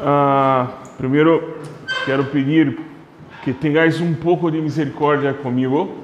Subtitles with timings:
[0.00, 1.58] Ah, primeiro,
[2.04, 2.78] quero pedir
[3.42, 5.96] que tengáis um pouco de misericórdia comigo,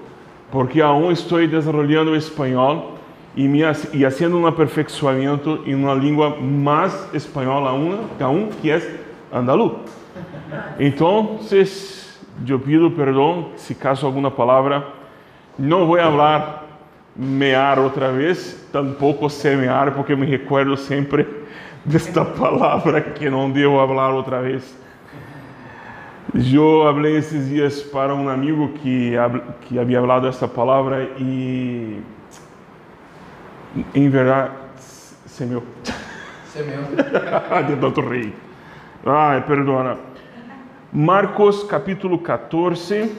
[0.51, 2.95] porque aún estou desenvolvendo o espanhol
[3.35, 3.61] e, me,
[3.93, 8.81] e haciendo um aperfeiçoamento em uma língua mais espanhola aún, aún que é
[9.33, 9.73] andaluz.
[10.79, 11.39] Então,
[12.49, 14.87] eu pido perdão se caso alguma palavra
[15.59, 16.65] não vou falar
[17.17, 21.27] mear outra vez, tampouco semear, porque me recuerdo sempre
[21.87, 24.77] desta palavra que não devo falar outra vez.
[26.35, 29.13] Eu falei esses dias para um amigo que,
[29.63, 32.03] que havia falado esta palavra e,
[33.95, 34.51] em verdade,
[35.27, 35.63] semeou.
[36.47, 36.83] Semeou.
[37.67, 38.35] de tanto rei.
[39.05, 39.97] Ai, perdona.
[40.93, 43.13] Marcos capítulo 14,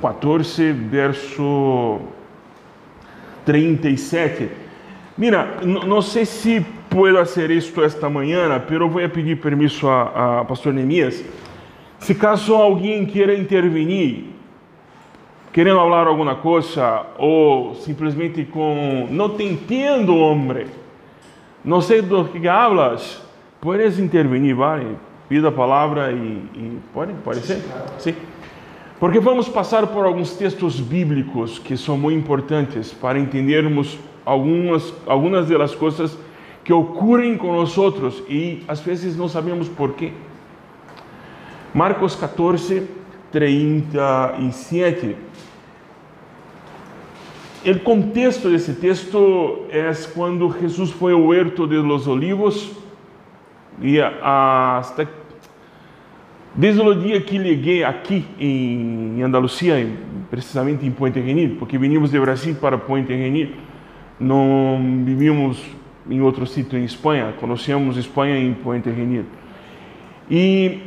[0.00, 2.00] 14, verso
[3.44, 4.50] 37.
[5.18, 8.08] Mira, não sei se puedo hacer esto esta
[8.66, 11.24] pero voy a pedir permiso a, pastor Nemias.
[11.98, 14.26] Se caso alguém queira intervenir,
[15.52, 20.66] querendo falar alguma coisa, ou simplesmente com não te entendo, homem,
[21.64, 23.22] não sei do que hablas,
[23.60, 24.96] puedes intervenir, vale?
[25.28, 26.16] Pida a palavra e,
[26.54, 27.60] e pode, pode ser?
[27.98, 28.14] Sim.
[29.00, 35.48] Porque vamos passar por alguns textos bíblicos que são muito importantes para entendermos algumas, algumas
[35.48, 36.16] das coisas
[36.66, 40.10] que ocorrem com nós outros e às vezes não sabemos por quê.
[41.72, 42.82] Marcos 14,
[43.30, 45.14] 37.
[47.64, 52.72] O contexto desse texto é quando Jesus foi ao huerto de los olivos
[53.80, 55.08] e hasta
[56.52, 59.88] desde o dia que liguei aqui em Andalucia,
[60.28, 63.50] precisamente em Puente Genil, porque vinimos de Brasil para Puente Genil,
[64.18, 65.62] não vivíamos
[66.08, 69.24] em outro sítio em Espanha, conhecemos Espanha em Puente Genil.
[70.30, 70.82] E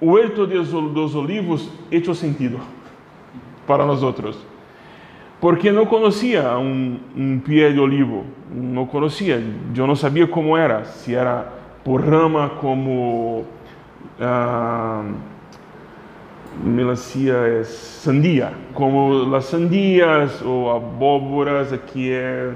[0.00, 2.60] o Huerto dos Olivos hecho sentido
[3.66, 4.38] para nós outros.
[5.40, 9.40] Porque não conhecia um, um pé de olivo, não conhecia,
[9.76, 11.52] eu não sabia como era, se era
[11.84, 13.44] por rama como
[14.20, 15.04] ah,
[16.60, 22.52] melancia é sandia, como as sandias ou abóboras, aqui é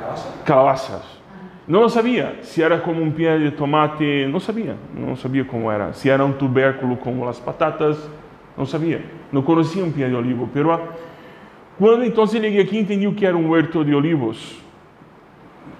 [0.00, 0.28] Calabaza.
[0.44, 1.20] calabaças.
[1.68, 5.92] Não sabia se era como um pé de tomate, não sabia, não sabia como era.
[5.92, 8.10] Se era um tubérculo como as batatas,
[8.56, 9.04] não sabia.
[9.30, 10.80] Não conhecia um pé de olivo, pero
[11.78, 14.58] quando então cheguei aqui entendi que era um huerto de olivos.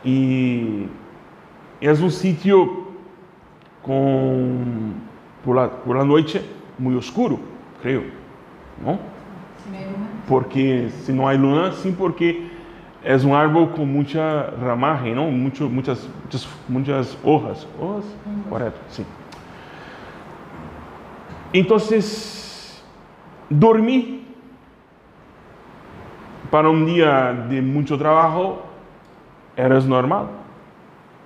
[0.05, 0.87] E
[1.81, 2.87] é um sítio
[3.83, 4.93] com
[5.45, 6.41] por la, por la noite
[6.79, 7.41] muito escuro,
[7.83, 8.13] creio,
[8.81, 8.99] não?
[10.27, 12.50] Porque se não há luna, sim, porque
[13.03, 15.31] é um árbol com muita ramaje, não?
[15.31, 17.66] Muito, muitas, muitas, muitas hojas.
[17.78, 18.05] Hojas?
[18.49, 19.06] Correto, sim.
[21.53, 21.78] Então,
[23.50, 24.27] dormi
[26.50, 28.59] para um dia de muito trabalho
[29.56, 30.31] era normal.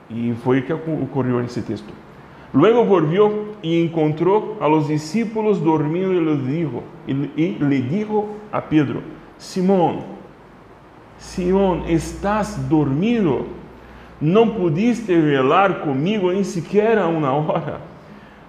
[0.08, 1.92] E foi o que ocorreu nesse texto.
[2.52, 9.02] Luego volvió y encontró a los discípulos dormindo y les dijo, le dijo a Pedro,
[9.38, 10.13] Simón,
[11.24, 13.46] Simón, estás dormido,
[14.20, 17.80] não pudiste velar comigo nem sequer uma hora.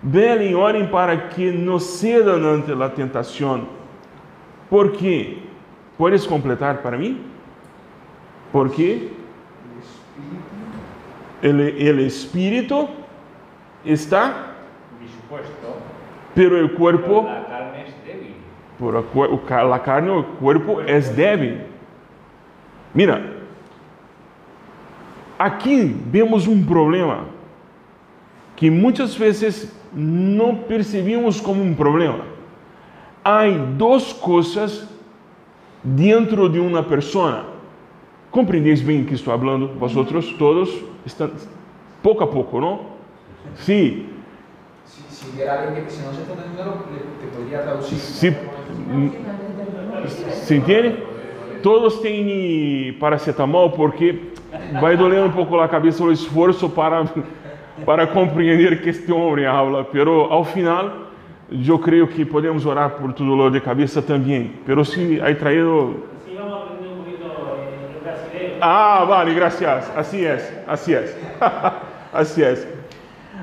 [0.04, 3.66] Velem orem para que não cedam ante a tentação.
[4.70, 5.38] Por quê?
[5.98, 7.22] Podes completar para mim?
[8.52, 9.10] Porque
[11.42, 12.90] o Espírito
[13.86, 14.54] está,
[15.02, 15.78] dispuesto,
[16.36, 16.76] pero el
[17.48, 18.36] carne es débil.
[18.78, 21.62] por a, cu- o la carne, o cuerpo es débil.
[22.96, 23.36] Mira,
[25.38, 27.26] aqui vemos um problema
[28.56, 32.24] que muitas vezes não percebemos como um problema.
[33.22, 34.88] Há duas coisas
[35.84, 37.54] dentro de uma pessoa.
[38.32, 39.78] Compreendeis bem o que estou falando?
[39.78, 40.70] Vosotros todos
[41.06, 41.30] estão
[42.02, 42.96] pouco a pouco, não?
[43.56, 44.08] Sim.
[44.86, 46.86] Si, si hubiera alguien que si no se está entendiendo,
[47.20, 47.98] te podría traducir.
[47.98, 48.38] Se,
[50.46, 51.15] se entende?
[51.66, 54.20] Todos têm paracetamol porque
[54.80, 57.06] vai doler um pouco a cabeça o esforço para
[57.84, 60.92] para compreender que este homem habla, pero ao final
[61.50, 64.52] eu creio que podemos orar por tu dolor de cabeça também.
[64.64, 66.04] Pero se aí traído
[66.38, 68.58] vamos un poquito eh, el brasileño.
[68.62, 69.92] Ah, vale, gracias.
[69.98, 71.18] Así es, así es.
[72.14, 72.68] así es.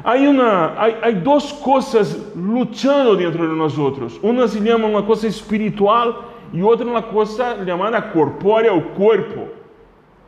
[0.04, 4.16] Hay, una, hay, hay dos cosas luchando dentro de nosotros.
[4.22, 9.48] Una se llama una cosa espiritual y otra una cosa llamada corpórea o cuerpo.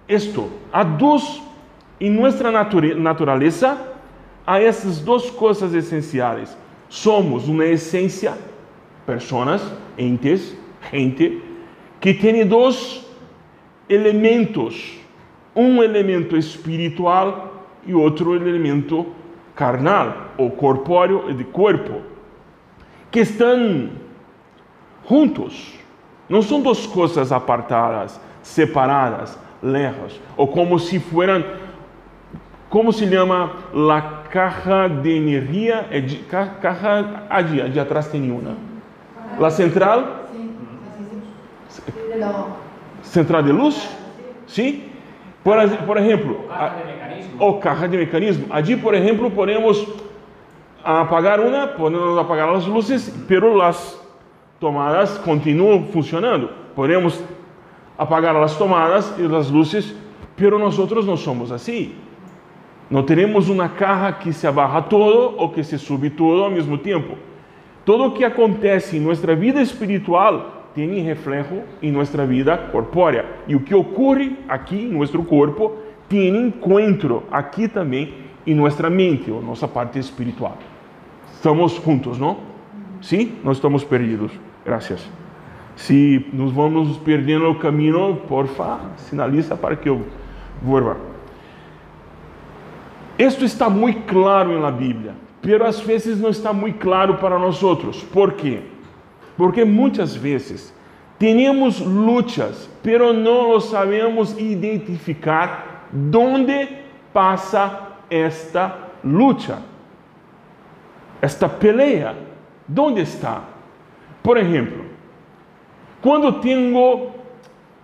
[0.09, 1.43] Esto, há dos
[2.01, 3.79] em nossa nature- natureza
[4.47, 6.57] há essas duas coisas essenciais.
[6.89, 8.35] Somos uma essência,
[9.07, 9.63] personas,
[9.97, 10.57] entes,
[10.93, 11.43] gente,
[12.01, 13.07] que tem dois
[13.89, 14.99] elementos:
[15.55, 19.07] um elemento espiritual e outro elemento
[19.55, 22.03] carnal, ou corpóreo, de corpo,
[23.11, 23.91] que estão
[25.09, 25.84] juntos.
[26.29, 31.43] Não são duas coisas apartadas, separadas, lejos, ou como se fueran,
[32.71, 38.31] como se chama la caja de energia, é de, ca- caja, allí, allí atrás tem
[38.33, 38.57] uma.
[39.39, 40.23] La central.
[41.95, 42.47] Pero,
[43.03, 43.89] central de luz,
[44.47, 44.85] sim?
[45.43, 45.57] Por,
[45.87, 47.47] por exemplo, Caja a- de mecanismo.
[47.49, 48.47] o caja de mecanismo.
[48.51, 49.87] Allí, por ejemplo, podemos
[50.83, 54.01] apagar una, podemos apagar las luces, pero las
[54.59, 56.51] tomadas continúan funcionando.
[56.75, 57.23] Podemos
[57.97, 59.95] apagar las tomadas y las luces,
[60.37, 61.95] pero nosotros no somos así.
[62.91, 66.79] No tenemos una caja que se abaja todo o que se sube todo al mismo
[66.79, 67.15] tiempo.
[67.85, 73.25] Todo o que acontece em nossa vida espiritual tem reflejo em nossa vida corpórea.
[73.47, 75.73] E o que ocorre aqui em nosso corpo
[76.09, 78.15] tem encontro aqui também
[78.47, 80.59] em nossa mente, ou nossa parte espiritual.
[81.33, 82.54] Estamos juntos, não?
[83.05, 83.37] Sim?
[83.45, 84.33] Não estamos perdidos.
[84.65, 85.07] Graças.
[85.77, 90.07] Se nos vamos perdendo o caminho, porfa, sinaliza para que eu
[90.63, 90.97] vuelva.
[93.19, 95.13] Isto está muito claro na Bíblia,
[95.43, 98.03] pero às vezes não está muito claro para nós outros.
[98.05, 98.63] Por quê?
[99.37, 100.75] Porque muitas vezes
[101.19, 106.69] temos lutas, pero não sabemos identificar onde
[107.13, 109.59] passa esta luta,
[111.21, 112.33] esta peleia.
[112.79, 113.45] Onde está?
[114.23, 114.85] Por exemplo,
[116.01, 117.11] quando tenho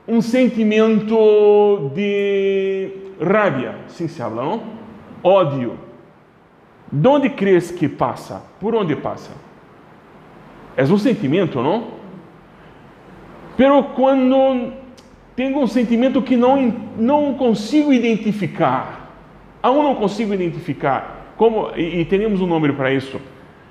[0.08, 2.90] um sentimento de
[3.22, 4.62] rabia, assim se habla, não?
[5.22, 5.78] Ódio.
[6.90, 8.42] Donde crees que passa?
[8.58, 9.30] Por onde passa?
[10.76, 11.88] É um sentimento, não?
[13.56, 14.72] Pero quando
[15.36, 19.14] tenho um sentimento que não não consigo identificar,
[19.62, 23.20] aún não consigo identificar, como e, e temos um nome para isso,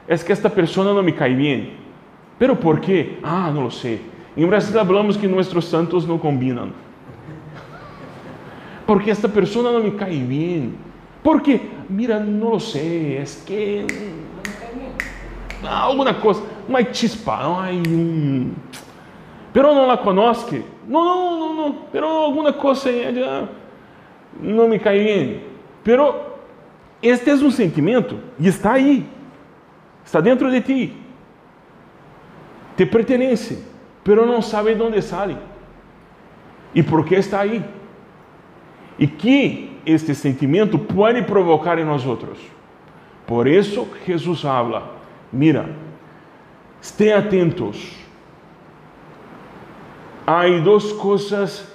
[0.10, 1.74] é que esta pessoa não me cai bem.
[2.40, 3.20] Pero por quê?
[3.22, 4.02] Ah, não lo sei.
[4.36, 6.72] Em Brasil falamos que nossos santos não combinam.
[8.88, 10.74] Porque esta pessoa não me cai bem.
[11.22, 11.62] ¿Por qué?
[11.88, 13.86] Mira, no lo sé, es que
[15.64, 18.56] ah, alguna cosa, no hay chispa, no hay un...
[19.54, 20.56] Pero no la conozco.
[20.88, 23.48] No, no, no, no, pero alguna cosa ella
[24.42, 25.44] no me cae bien.
[25.84, 26.38] Pero
[27.02, 29.06] este es un sentimiento y está ahí,
[30.10, 30.94] está dentro de ti.
[32.76, 33.64] Te pertenece,
[34.04, 35.38] pero não sabe de onde sale.
[36.74, 37.64] E por que está aí?
[38.98, 42.40] E que este sentimento pode provocar em nós outros.
[43.28, 44.96] Por isso Jesus habla,
[45.32, 45.76] mira,
[46.82, 47.96] estén atentos.
[50.26, 51.72] Há duas coisas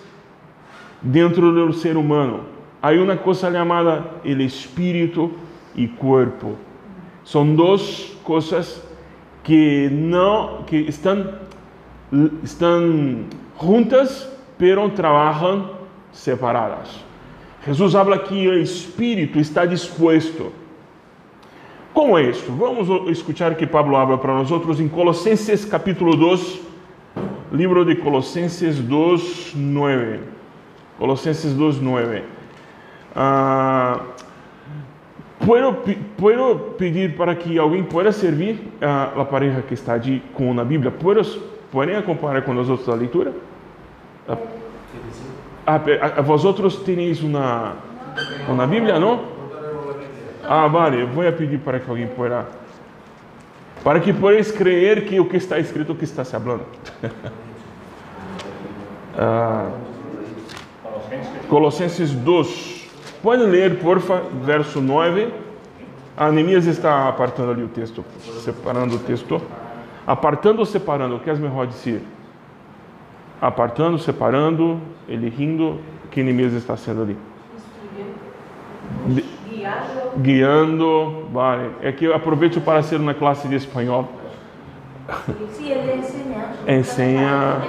[1.01, 2.47] dentro do ser humano.
[2.83, 5.31] Há uma coisa chamada el espírito
[5.77, 6.57] e corpo.
[7.25, 8.83] São duas coisas
[9.43, 11.45] que não que estão
[12.43, 13.25] estão
[13.61, 14.29] juntas,
[14.59, 15.71] pero trabalham
[16.13, 17.05] separadas.
[17.67, 20.53] Jesus habla que o espírito está disposto.
[21.93, 22.51] Como é isso?
[22.53, 26.61] Vamos escutar o que Pablo habla para nós outros em Colossenses capítulo 2,
[27.53, 30.21] livro de Colossenses 2, 9.
[30.99, 32.23] Colossenses 2, 9.
[33.15, 34.01] Ah,
[35.45, 35.77] puedo,
[36.17, 40.65] puedo pedir para que alguém pueda servir a la pareja que está allí com a
[40.65, 40.91] Bíblia?
[40.91, 41.39] ¿Puedes,
[41.71, 43.33] ¿Pueden acompanhar com nós outros a leitura?
[44.29, 44.39] Ah,
[45.67, 47.75] ah, a, a vosotros tenéis uma,
[48.49, 49.35] uma Bíblia, não?
[50.43, 52.47] Ah, vale, vou pedir para que alguém pueda,
[53.83, 56.65] para que podáis creer que o que está escrito, o que está se hablando.
[59.19, 59.71] ah,
[61.49, 62.74] Colossenses 2.
[63.25, 65.33] Pode ler, porfa, verso 9.
[66.15, 68.05] A Neemias está apartando ali o texto,
[68.45, 69.41] separando o texto.
[70.07, 71.17] Apartando ou separando?
[71.17, 72.03] O que melhor dizer?
[73.41, 74.79] Apartando, separando,
[75.09, 75.81] ele rindo.
[76.11, 77.17] Que Neemias está sendo ali?
[79.07, 81.71] De- guiando, guiando, vale.
[81.81, 84.07] É que eu aproveito para ser uma classe de espanhol.
[85.51, 86.53] sí, él le enseña.
[86.69, 87.63] Enseña.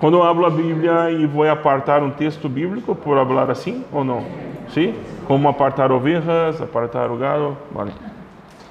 [0.00, 4.04] Quando eu hablo a Bíblia e vou apartar um texto bíblico, por falar assim ou
[4.04, 4.24] não?
[4.68, 4.94] Sim?
[5.26, 7.92] Como apartar ovelhas, apartar gado, vale.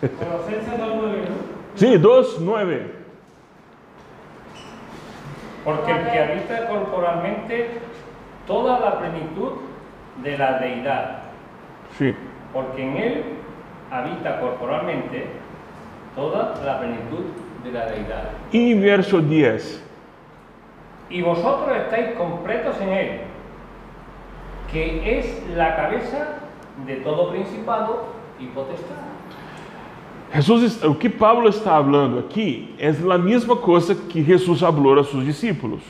[0.01, 1.35] Colosenses 2.9, ¿no?
[1.75, 2.91] Sim, 2, 9.
[5.63, 7.79] Porque el que habita corporalmente
[8.45, 9.53] toda la plenitud
[10.23, 11.19] de la deidad
[11.97, 12.13] Sí.
[12.53, 13.23] porque en él
[13.91, 15.27] habita corporalmente
[16.15, 17.25] toda la plenitud
[17.63, 18.29] de la deidad.
[18.51, 19.83] Y verso 10.
[21.09, 23.21] Y vosotros estáis completos en él,
[24.75, 26.39] que es la cabeza
[26.85, 28.97] de todo principado y potestad.
[30.33, 34.99] Jesus, es- o que Pablo está falando aqui é a mesma coisa que Jesus falou
[34.99, 35.81] a seus discípulos.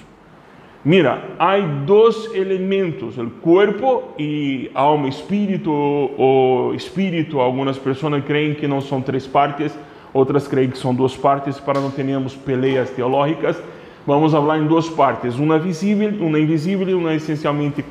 [0.83, 7.39] Mira, há dois elementos, o corpo e alma, espírito ou espírito.
[7.39, 9.75] Algumas pessoas creem que não são três partes,
[10.13, 13.59] outras creem que são duas partes, para não termos peleas teológicas.
[14.05, 17.83] Vamos falar em duas partes, uma visível, uma invisível e uma essencialmente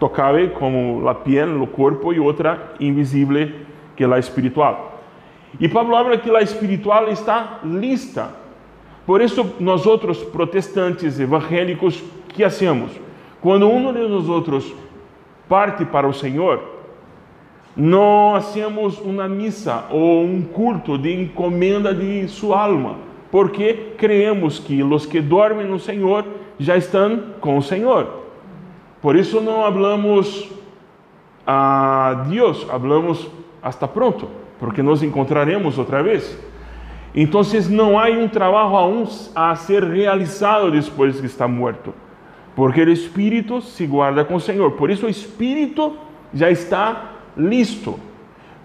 [0.00, 3.52] tocável, como a piel, o corpo, e outra invisível,
[3.94, 5.02] que é a espiritual.
[5.60, 8.30] E Pablo habla que a espiritual está lista.
[9.06, 12.90] Por isso, nós outros protestantes evangélicos, que hacemos?
[13.42, 14.74] Quando um de nós outros
[15.48, 16.62] parte para o Senhor,
[17.76, 22.96] não hacemos uma missa ou um culto de encomenda de sua alma,
[23.30, 26.24] porque creemos que os que dormem no Senhor
[26.58, 28.19] já estão com o Senhor.
[29.00, 30.50] Por isso não hablamos
[31.46, 33.26] a Deus, hablamos
[33.62, 34.28] hasta pronto,
[34.58, 36.38] porque nos encontraremos outra vez.
[37.14, 37.40] Então,
[37.70, 41.92] não há um trabalho a ser realizado depois que está morto,
[42.54, 44.72] porque o espírito se guarda com o Senhor.
[44.72, 45.96] Por isso, o espírito
[46.32, 47.98] já está listo.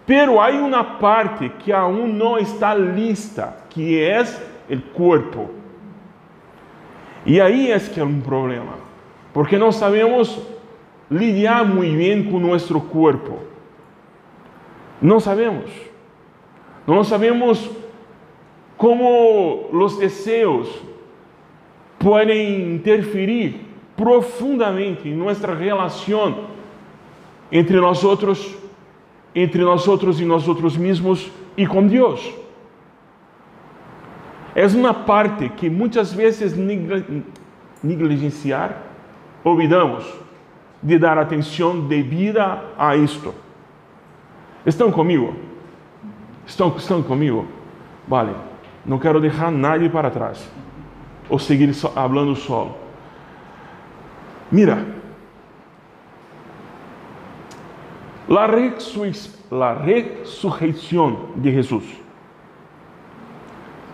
[0.06, 4.24] Pero há uma parte que aún não está lista, que é
[4.70, 5.50] o corpo.
[7.26, 8.85] E aí é que é um problema,
[9.36, 10.40] porque não sabemos
[11.12, 13.40] lidar muito bem com nosso corpo.
[15.02, 15.70] Não sabemos.
[16.88, 17.70] Não sabemos
[18.78, 20.70] como os desejos
[22.00, 23.60] podem interferir
[23.98, 26.46] profundamente em nossa relação
[27.52, 28.56] entre nós outros,
[29.36, 32.34] entre nós outros e nós outros mesmos e com Deus.
[34.56, 37.26] É uma parte que muitas vezes negli-
[37.84, 38.85] negligenciar,
[39.46, 40.04] olvidamos
[40.82, 43.34] de dar atenção devida a isto.
[44.66, 45.36] Estão comigo?
[46.46, 47.48] Estão, comigo?
[48.08, 48.36] Vale,
[48.86, 50.50] não quero deixar nadie para trás
[51.30, 52.76] ou seguir só, falando solo.
[54.52, 54.86] Mira,
[58.28, 58.48] la,
[59.52, 61.84] la resurreição de Jesus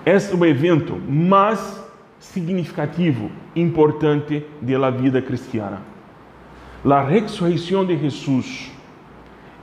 [0.05, 1.80] é o evento mais
[2.21, 5.81] significativo, importante da vida cristiana.
[6.85, 8.71] La ressurreição de Jesus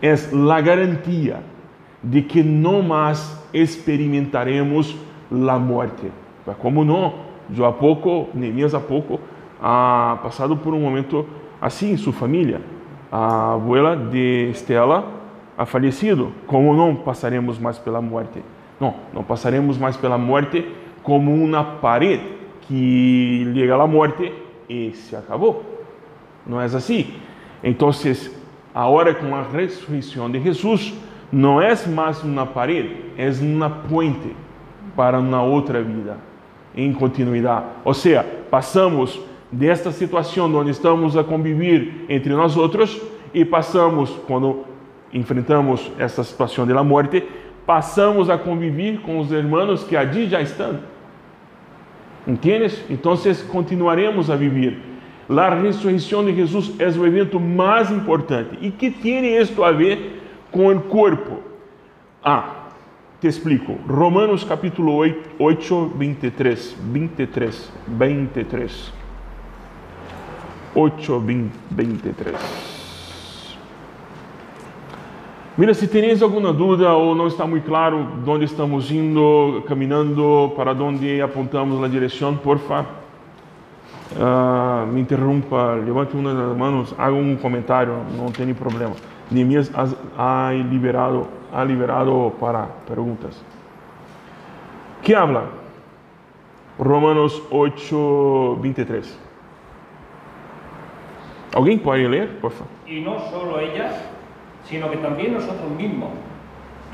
[0.03, 1.41] é a garantia
[2.03, 4.97] de que não mais experimentaremos
[5.31, 6.11] a morte.
[6.59, 7.15] Como não?
[7.57, 9.21] Eu há pouco, Neemias há pouco,
[9.63, 11.27] ha passado por um momento
[11.61, 12.61] assim sua família.
[13.11, 15.09] A abuela de Estela
[15.57, 16.33] ha falecido.
[16.47, 18.43] Como não passaremos mais pela morte?
[18.81, 20.65] Não, não passaremos mais pela morte
[21.03, 22.38] como uma parede
[22.69, 24.33] que liga à morte
[24.69, 25.65] e se acabou.
[26.47, 27.15] Não é assim?
[27.65, 27.91] Então,
[28.75, 30.95] agora com a ressurreição de Jesus,
[31.33, 34.37] não é mais uma parede, é uma puente
[34.95, 36.19] para uma outra vida
[36.77, 37.67] em continuidade.
[37.85, 39.19] Ou seja, passamos
[39.51, 43.01] desta situação onde estamos a conviver entre nós outros
[43.33, 44.65] e passamos, quando
[45.13, 47.25] enfrentamos essa situação da morte,
[47.67, 50.79] passamos a conviver com os irmãos que ali já estão.
[52.29, 52.85] ¿Entiendes?
[52.91, 53.15] Então
[53.51, 54.79] continuaremos a viver.
[55.31, 58.59] A ressurreição de Jesus é o evento mais importante.
[58.61, 61.43] E que tem isto a ver com o corpo?
[62.23, 62.67] Ah,
[63.19, 63.79] te explico.
[63.89, 66.77] Romanos capítulo 8, 8 23.
[66.79, 67.73] 23.
[67.89, 68.93] 23.
[70.75, 71.25] 8,
[71.71, 72.78] 23.
[75.59, 80.53] Mira, se tenéis alguma dúvida ou não está muito claro de onde estamos indo, caminhando,
[80.55, 82.87] para onde apontamos na direção, porfa,
[84.13, 88.95] uh, me interrompa, levante uma das mãos, haga um comentário, não tem problema.
[89.33, 89.69] Neemias
[90.17, 93.45] ha liberado, ha liberado para perguntas.
[95.03, 95.51] Que habla?
[96.79, 99.19] Romanos 8, 23.
[101.53, 102.69] ¿Alguien puede leer, por favor?
[102.87, 104.18] Y no solo ellas,
[104.69, 106.11] sino que también nosotros mismos,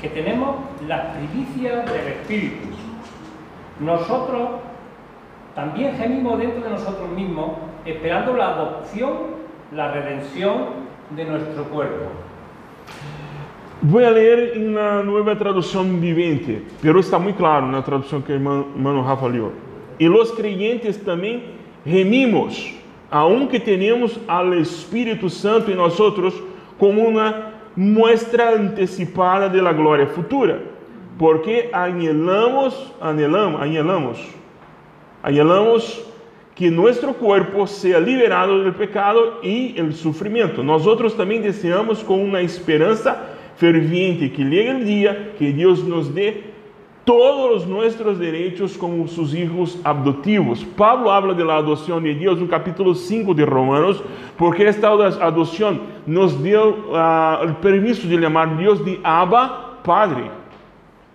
[0.01, 2.67] que tenemos las primicias del Espíritu.
[3.79, 4.49] Nosotros
[5.53, 7.51] también gemimos dentro de nosotros mismos,
[7.85, 9.13] esperando la adopción,
[9.73, 12.05] la redención de nuestro cuerpo.
[13.81, 18.31] Voy a leer en la nueva traducción viviente, pero está muy claro na tradução que
[18.31, 19.51] o irmão, irmão Rafa leu.
[19.99, 21.43] E los creyentes também
[21.85, 22.73] remimos,
[23.11, 26.33] aunque tenemos al Espírito Santo nós outros,
[26.77, 30.59] como uma muestra antecipada de la gloria futura,
[31.17, 34.19] porque anhelamos, anhelamos, anhelamos,
[35.21, 36.05] anhelamos
[36.55, 40.63] que nuestro cuerpo sea liberado del pecado y el sufrimiento.
[40.63, 46.54] Nosotros también deseamos con una esperanza ferviente que llegue el día que Dios nos dé
[47.05, 50.65] todos los nuestros derechos como sus hijos adoptivos.
[50.75, 54.03] Pablo habla de la adopción de en el capítulo 5 de Romanos,
[54.37, 60.31] porque esta adopción nos dio uh, el permiso de llamar Dios de Abba Padre.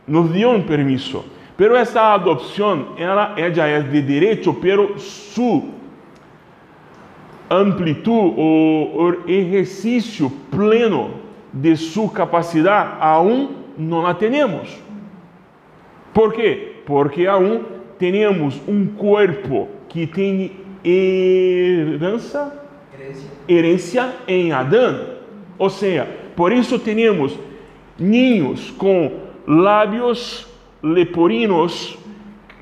[0.06, 1.24] Nos dio un permiso.
[1.56, 5.68] Pero essa adopção, ela, ela é de direito, pero su
[7.50, 11.10] amplitude ou exercício pleno
[11.52, 14.89] de sua capacidade aún não a temos.
[16.12, 16.76] Por quê?
[16.84, 17.62] Porque aún
[17.98, 20.52] temos um corpo que tem
[20.84, 22.52] herança,
[23.48, 25.18] herência em Adão.
[25.58, 27.38] Ou seja, por isso temos
[27.98, 29.12] ninhos com
[29.46, 30.46] lábios
[30.82, 31.98] leporinos,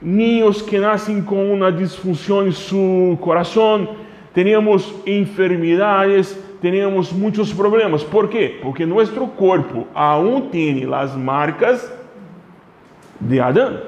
[0.01, 3.89] niños que nacen con una disfunción en su corazón,
[4.33, 8.05] tenemos enfermedades, tenemos muchos problemas.
[8.05, 8.59] ¿Por qué?
[8.63, 11.93] Porque nuestro cuerpo aún tiene las marcas
[13.21, 13.81] de Adán.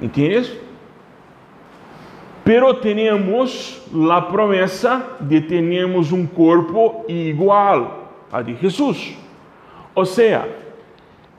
[0.00, 0.56] ¿Entiendes?
[2.44, 7.90] Pero tenemos la promesa de tenemos un cuerpo igual
[8.32, 9.14] a de Jesús.
[9.94, 10.48] O sea,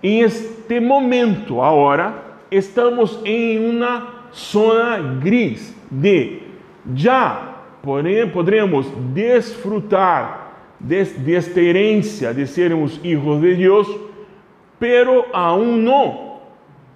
[0.04, 6.44] em este momento, agora, estamos em uma zona gris de
[6.96, 10.42] já podemos desfrutar
[10.80, 13.88] desta herência de sermos hijos de Deus,
[14.82, 16.40] pero aún não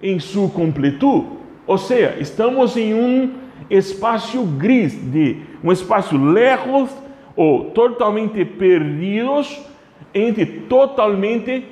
[0.02, 1.28] em sua completude.
[1.68, 3.34] Ou seja, estamos em um
[3.70, 6.90] espaço gris de um espaço lejos
[7.36, 9.64] ou totalmente perdidos
[10.12, 11.64] entre totalmente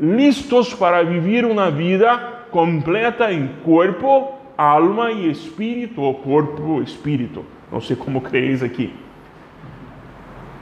[0.00, 2.16] listos para vivir uma vida
[2.50, 7.44] completa em corpo, alma e espírito, ou corpo, espírito.
[7.70, 8.94] Não sei como crees aqui.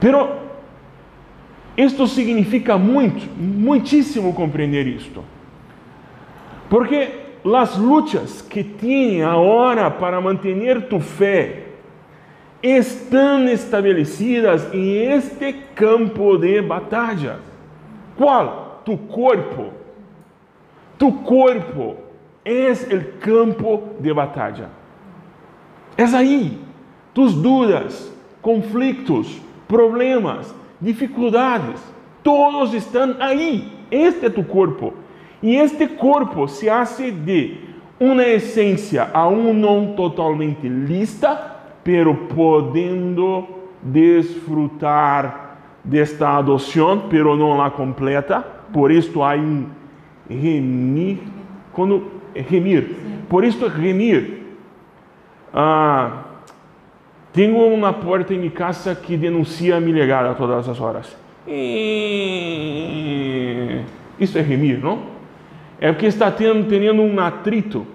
[0.01, 0.42] Pero
[1.77, 5.23] isto significa muito, muitíssimo compreender isto.
[6.69, 7.09] Porque
[7.43, 11.63] as lutas que tem agora para manter tu fé
[12.61, 17.39] estão estabelecidas em este campo de batalha.
[18.15, 18.81] Qual?
[18.85, 19.73] Tu corpo.
[20.97, 21.97] Tu corpo
[22.45, 24.69] é o campo de batalha.
[25.97, 26.57] É aí.
[27.13, 30.53] Tus dúvidas, conflitos, problemas,
[30.83, 31.81] dificuldades,
[32.21, 33.71] todos estão aí.
[33.89, 34.93] Este é tu corpo.
[35.41, 37.57] E este corpo se hace de
[37.99, 43.45] uma essência aún não totalmente lista, pero podendo
[43.81, 48.41] desfrutar desta adoção, pero não la completa.
[48.71, 49.65] Por isto há um
[50.29, 51.19] remir,
[51.71, 52.95] quando remir.
[53.29, 54.43] Por isto remir.
[55.53, 56.23] Ah,
[57.33, 61.17] tenho uma porta em minha casa que denuncia a legada a todas as horas.
[61.47, 62.83] E...
[64.19, 65.11] Isso é remir, não?
[65.81, 67.85] É porque está tendo, tendo um atrito.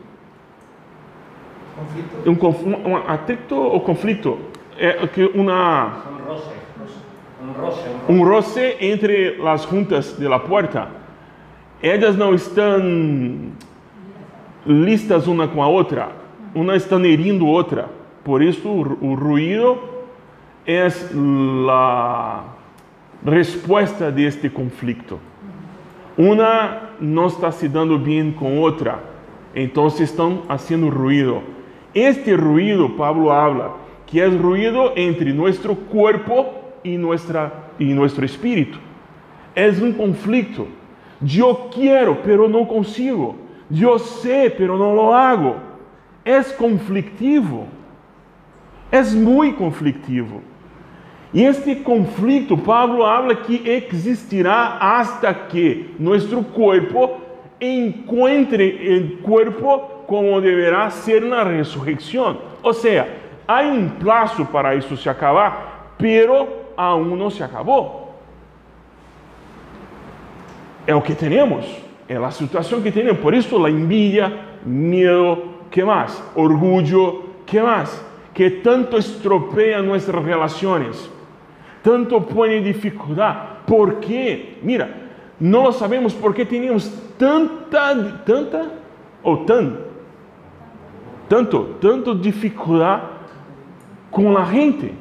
[1.76, 2.28] Conflito.
[2.28, 4.38] Um, conf- um atrito ou conflito?
[4.76, 6.50] É que uma, roce.
[6.78, 6.98] Roce.
[7.58, 7.80] Roce.
[8.08, 10.88] um roce entre as juntas de la porta.
[11.82, 13.52] Elas não estão
[14.66, 16.10] listas uma com a outra.
[16.54, 17.97] Uma está herindo outra.
[18.28, 19.78] Por isso o, ruído
[20.66, 20.86] é
[21.70, 22.44] a
[23.24, 25.18] resposta deste conflito.
[26.14, 29.02] Uma não está se dando bem com outra,
[29.56, 31.42] então estão fazendo ruído.
[31.94, 36.48] Este ruído, Pablo habla, que é ruído entre nosso corpo
[36.84, 38.78] e, nuestra, e nosso espírito.
[39.56, 40.68] É um conflito.
[41.34, 43.36] Eu quero, pero não consigo.
[43.74, 45.56] Eu sei, pero não lo hago.
[46.26, 47.77] É conflictivo.
[48.90, 50.42] É muito conflictivo.
[51.32, 57.20] E este conflito, Pablo habla que existirá hasta que nosso corpo
[57.60, 62.38] encontre o corpo como deverá ser na ressurreição.
[62.62, 63.08] Ou seja,
[63.46, 68.14] há um prazo para isso se acabar, pero aún não se acabou.
[70.86, 71.66] É o que temos,
[72.08, 73.18] é a situação que temos.
[73.18, 74.32] Por isso, a envidia,
[74.64, 76.22] medo, que mais?
[76.34, 78.07] Orgulho, que mais?
[78.38, 81.10] Que tanto estropeia nossas relações
[81.82, 83.64] tanto põe em dificuldade.
[83.66, 84.58] Por quê?
[84.62, 84.94] Mira,
[85.40, 88.70] não lo sabemos porque temos tanta, tanta,
[89.24, 89.78] ou tan,
[91.28, 93.06] tanto, tanto dificuldade
[94.08, 94.94] com a gente.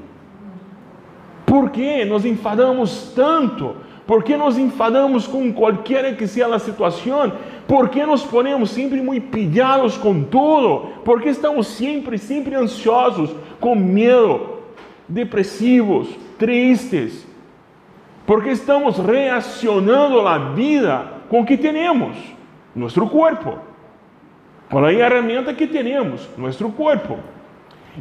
[1.46, 3.76] Por que nos enfadamos tanto?
[4.08, 7.34] ¿Por qué nos enfadamos con cualquiera que sea la situación?
[7.68, 10.94] ¿Por qué nos ponemos siempre muy pillados con todo?
[11.04, 14.62] ¿Por qué estamos siempre, siempre ansiosos, con miedo,
[15.10, 17.28] depresivos, tristes?
[18.26, 22.16] ¿Por qué estamos reaccionando a vida com o que temos?
[22.74, 23.58] Nosso corpo.
[24.70, 27.18] Com a ferramenta que temos, nosso corpo.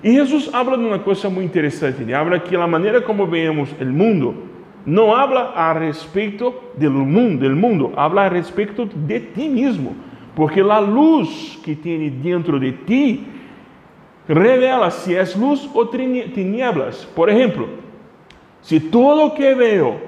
[0.04, 2.02] E Jesus habla de uma coisa muito interessante.
[2.02, 4.55] Ele habla que a maneira como vemos o mundo
[4.86, 9.96] não habla a respeito do mundo, del mundo, habla a respeito de ti mesmo,
[10.36, 13.26] porque a luz que tem dentro de ti
[14.28, 17.04] revela se é luz ou tinieblas.
[17.04, 17.68] Por exemplo,
[18.62, 20.00] se todo o que veo,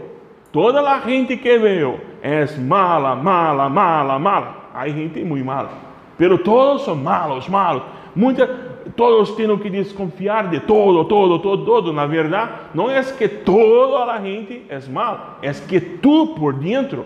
[0.53, 5.71] toda a gente que veo é mala, mala, mala, mala, há gente muito mala,
[6.17, 7.83] pero todos são malos, malos.
[8.14, 8.47] Muita,
[8.96, 11.92] todos têm que desconfiar de todo, todo, todo, todo.
[11.92, 17.05] Na verdade, não é que toda a gente é mal, é que tu por dentro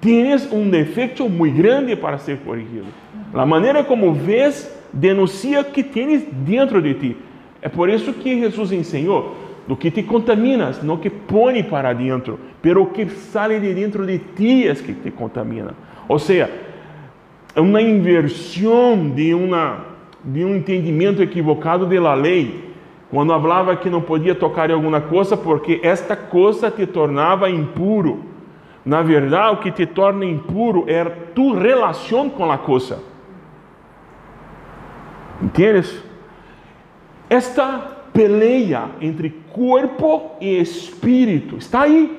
[0.00, 2.86] tens um defeito muito grande para ser corrigido.
[3.34, 7.16] A maneira como vês denuncia que tens dentro de ti.
[7.60, 9.36] É por isso que Jesus ensinou
[9.66, 14.18] do que te contaminas, não que põe para dentro, pero que sale de dentro de
[14.18, 15.74] ti é que te contamina.
[16.08, 16.48] Ou seja,
[17.54, 22.74] é uma inversão de uma de um entendimento equivocado da lei,
[23.10, 28.24] quando falava que não podia tocar em alguma coisa porque esta coisa te tornava impuro.
[28.84, 33.00] Na verdade, o que te torna impuro é tu relação com a coisa.
[35.42, 36.02] Entendes?
[37.28, 37.78] Esta
[38.12, 42.18] peleia entre corpo e espírito está aí,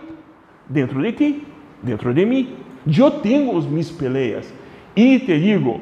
[0.68, 1.48] dentro de ti,
[1.82, 2.56] dentro de mim.
[2.86, 4.54] Eu tenho as minhas peleias.
[4.96, 5.80] E te digo,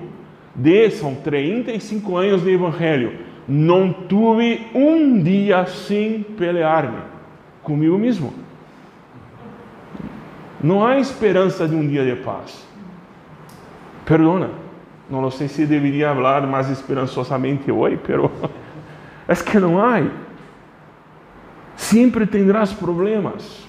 [0.55, 3.13] de, são 35 anos de evangelho,
[3.47, 7.01] não tive um dia sem pelear-me
[7.61, 8.33] comigo mesmo.
[10.63, 12.65] Não há esperança de um dia de paz.
[14.05, 14.49] Perdona,
[15.09, 18.31] não sei se deveria falar mais esperançosamente hoje, pero
[19.27, 20.01] é que não há.
[21.75, 23.67] Sempre tendrás problemas.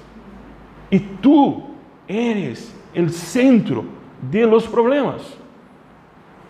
[0.90, 1.70] E tu
[2.08, 3.84] eres o centro
[4.22, 5.36] de los problemas.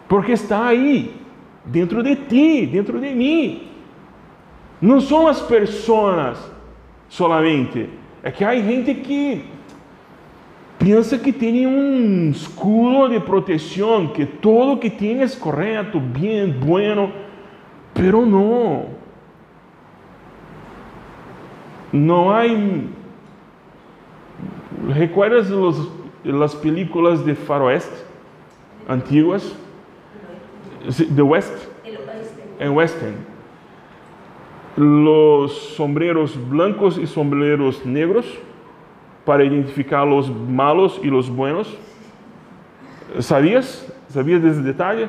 [0.09, 1.14] Porque está aí,
[1.64, 3.69] dentro de ti, dentro de mim.
[4.81, 6.38] Não são as pessoas
[7.09, 7.88] solamente.
[8.23, 9.45] É que há gente que
[10.79, 17.12] pensa que tem um escudo de proteção, que todo que tem é correto, bem, bueno,
[17.95, 18.90] pero não.
[21.92, 22.42] Não há.
[24.88, 25.51] ¿Recuerdas
[26.23, 28.05] las películas de faroeste
[28.87, 29.57] antiguas?
[31.09, 31.53] De West,
[32.59, 33.14] en Western,
[34.77, 38.27] los sombreros blancos y sombreros negros
[39.25, 41.77] para identificar los malos y los buenos.
[43.18, 43.92] ¿Sabías?
[44.09, 45.09] ¿Sabías ese detalle?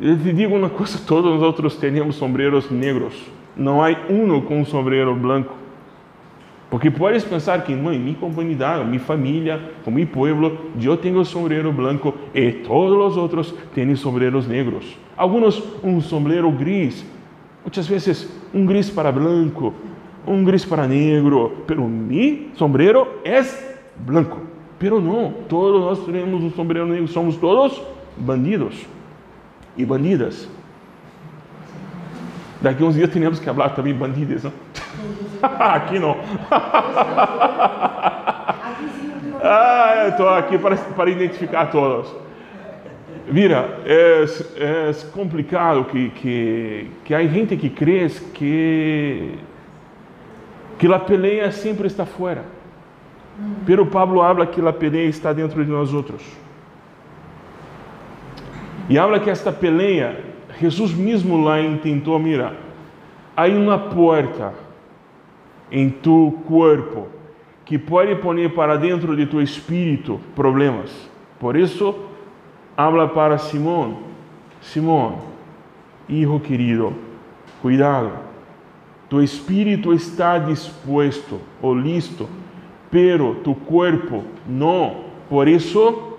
[0.00, 3.14] Eu te digo uma coisa: todos nós temos sombreros negros.
[3.56, 5.61] Não há um com um sombrero branco.
[6.72, 12.14] Porque podes pensar que, mãe, minha comunidade, minha família, meu povo, eu tenho sombrero branco
[12.34, 14.96] e todos os outros têm sombreros negros.
[15.14, 17.04] Alguns um sombrero gris,
[17.62, 19.74] muitas vezes um gris para branco,
[20.26, 23.44] um gris para negro, pero mi sombrero é
[23.94, 24.40] branco.
[24.78, 27.82] Pero não, todos nós temos um sombrero negro, somos todos
[28.16, 28.86] bandidos
[29.76, 30.48] e bandidas.
[32.62, 34.71] Daqui uns dias teremos que falar também bandidas, não?
[35.42, 36.16] aqui não.
[39.42, 42.14] ah, estou aqui para, para identificar todos.
[43.28, 44.24] Mira, é,
[44.56, 49.38] é complicado que, que, que há gente que crê que,
[50.78, 52.44] que a peleia sempre está fora.
[53.64, 56.22] Pero Pablo habla que a peleia está dentro de nós outros.
[58.88, 60.24] E habla que esta peleia,
[60.60, 62.54] Jesus mesmo lá intentou, mira,
[63.36, 64.52] há uma porta
[65.72, 67.08] em tu corpo
[67.64, 70.90] que pode pôr para dentro de tu espírito problemas.
[71.40, 71.94] Por isso,
[72.76, 73.96] habla para Simón,
[74.60, 75.16] Simón,
[76.06, 76.92] hijo querido,
[77.62, 78.12] cuidado,
[79.08, 82.28] tu espírito está dispuesto ou listo,
[82.90, 85.10] pero tu corpo não.
[85.30, 86.18] Por isso,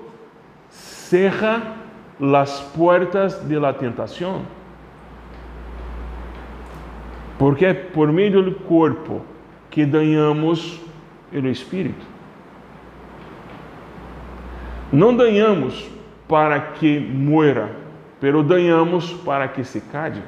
[0.69, 1.75] cerra
[2.19, 4.41] las puertas de la tentación.
[7.37, 9.32] Porque por meio do corpo
[9.73, 10.79] que ganhamos
[11.33, 12.05] o Espírito.
[14.91, 15.89] Não ganhamos
[16.27, 17.75] para que muera,
[18.21, 20.21] pero ganhamos para que se cade.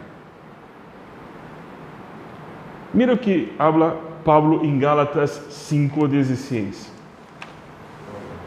[2.92, 6.90] Mira o que habla Pablo em Gálatas 5,16.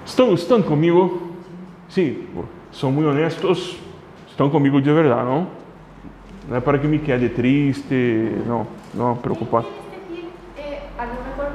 [0.05, 1.31] Estão, estão comigo?
[1.89, 2.27] Sim,
[2.73, 3.79] são muito honestos.
[4.27, 5.47] Estão comigo de verdade, não?
[6.49, 9.69] Não é para que me quede triste, não, não preocupado.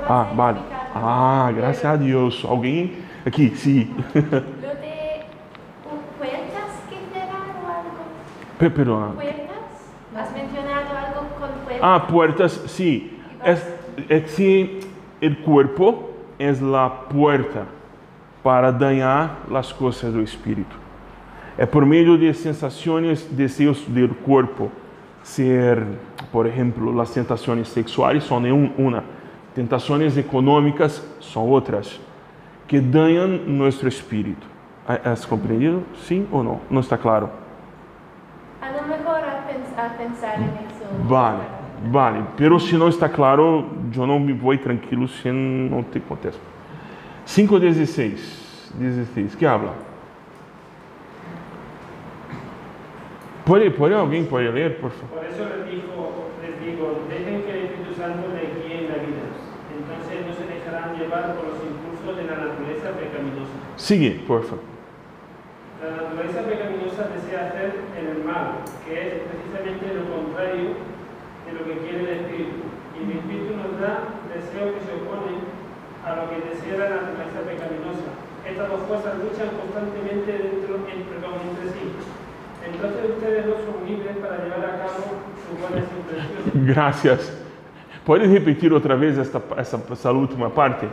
[0.08, 0.60] Ah, vale.
[0.96, 2.44] Ah, pero graças a Deus.
[2.46, 2.94] Alguém
[3.26, 3.90] aqui, sim.
[6.18, 8.04] Puertas que cerrar o algo.
[8.60, 9.14] Pe- Perdona.
[9.14, 9.94] ¿Puertas?
[10.16, 11.80] ¿Has mencionado algo con puertas?
[11.82, 13.18] Ah, puertas, sí.
[13.44, 13.66] Es,
[14.10, 14.80] es que
[15.22, 17.66] el cuerpo es la puerta
[18.44, 20.76] para dañar las cosas del espíritu.
[21.58, 24.72] É por meio de sensações, desejos do corpo
[25.22, 25.84] ser,
[26.32, 29.04] por exemplo, as tentações sexuais são nenhum, uma,
[29.56, 32.00] tentações econômicas são outras,
[32.68, 34.46] que danham nosso espírito.
[34.88, 35.84] ¿Has compreendido?
[36.08, 36.60] Sim ou não?
[36.70, 37.30] Não está claro?
[38.62, 40.86] A lo mejor a, pens- a pensar en eso.
[41.08, 41.44] Vale,
[41.92, 42.24] vale.
[42.36, 46.42] Pero se não está claro, eu não me vou tranquilo se não te contesto.
[47.28, 48.74] 5.16.
[48.76, 49.36] 16.
[49.36, 49.74] Que habla?
[53.46, 55.18] Pode, pode alguém pode ler, por favor?
[55.20, 55.88] Por eso les, dijo,
[61.38, 63.54] por los impulsos de la naturaleza pecaminosa.
[63.78, 64.66] Sigue, por favor.
[65.84, 70.80] La naturaleza pecaminosa desea hacer el mal, que es precisamente lo contrario
[71.46, 72.64] de lo que quiere el Espíritu.
[72.96, 75.44] Y el Espíritu nos da deseos que se oponen
[76.08, 78.10] a lo que desea la naturaleza pecaminosa.
[78.48, 81.84] Estas dos fuerzas luchan constantemente dentro, en- perdón, entre sí.
[82.64, 85.04] Entonces ustedes no son libres para llevar a cabo
[85.44, 86.52] sus buenas intenciones.
[86.76, 87.43] Gracias.
[88.06, 90.88] Pode repetir outra vez esta, essa, essa última parte?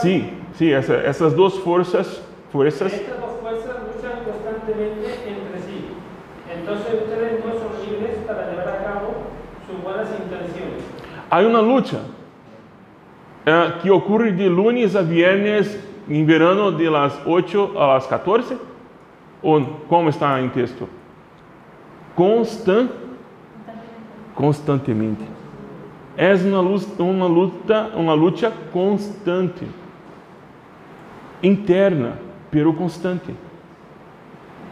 [0.00, 5.84] Sim, sim, essa, essas duas forças, forças Estas dos fuerzas luchan constantemente entre sí.
[6.52, 9.14] Entonces ustedes no son libres para llevar a cabo
[9.66, 10.82] sus buenas intenciones.
[11.30, 12.00] Há uma luta
[13.46, 15.78] eh, que ocorre de lunes a viernes
[16.08, 18.58] em verano de las 8 a las 14?
[19.42, 20.88] Ou como está em texto?
[22.16, 22.88] Constan,
[24.34, 25.33] constantemente.
[26.16, 29.66] É uma luta, uma luta, uma luta constante,
[31.42, 32.18] interna,
[32.50, 33.34] pero constante,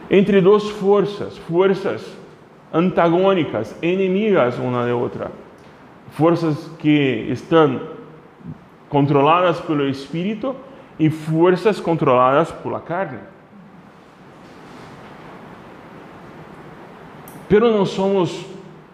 [0.09, 2.17] entre duas forças, forças
[2.71, 5.31] antagônicas, inimigas uma da outra.
[6.11, 7.81] Forças que estão
[8.89, 10.55] controladas pelo espírito
[10.99, 13.19] e forças controladas pela carne.
[17.49, 18.45] Pero não somos,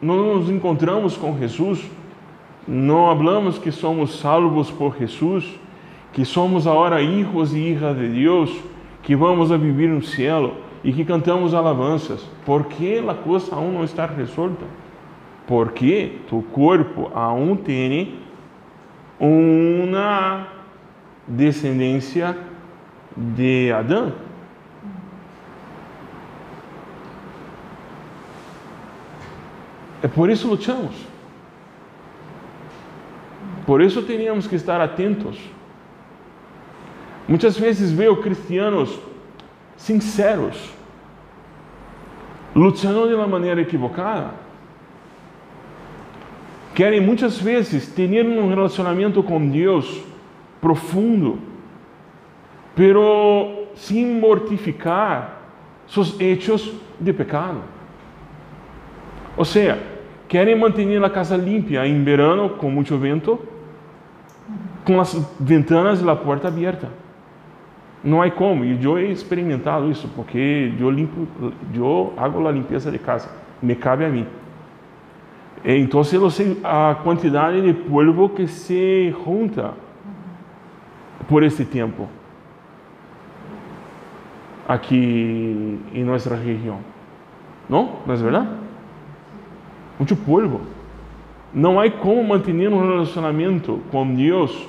[0.02, 1.90] não nos encontramos com Jesus,
[2.70, 5.44] não falamos que somos salvos por Jesus,
[6.14, 8.52] que somos agora hijos e hijas de Deus,
[9.02, 10.54] que vamos a viver no céu
[10.84, 12.24] e que cantamos alabanças.
[12.46, 14.66] Por que a coisa aún não está resolta?
[15.50, 18.20] porque tu corpo aún tem
[19.20, 20.48] uma
[21.28, 22.38] descendência
[23.18, 24.14] de Adão.
[30.04, 31.09] É por isso lutamos.
[33.70, 35.38] Por isso teríamos que estar atentos.
[37.28, 39.00] Muitas vezes vejo cristianos
[39.78, 40.72] sinceros,
[42.56, 44.32] lutando de uma maneira equivocada
[46.74, 50.02] querem muitas vezes ter um relacionamento com Deus
[50.60, 51.38] profundo,
[52.76, 55.42] pero sem mortificar
[55.86, 57.62] seus hechos de pecado.
[59.38, 59.78] Ou seja,
[60.28, 63.59] querem manter a casa limpa em verano com muito vento,
[64.86, 66.90] com as ventanas e a porta aberta.
[68.04, 71.28] Não há como, e eu he experimentado isso, porque eu limpo,
[71.74, 73.30] eu hago a limpeza de casa,
[73.62, 74.26] me cabe a mim.
[75.66, 79.74] Então, eu sei a quantidade de polvo que se junta
[81.28, 82.08] por esse tempo
[84.66, 86.80] aqui em nossa região.
[87.68, 87.98] Não?
[88.06, 88.48] Não é verdade?
[89.98, 90.62] Muito polvo.
[91.54, 94.68] Não há como manter um relacionamento com Deus